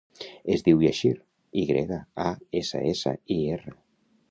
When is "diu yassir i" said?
0.67-1.67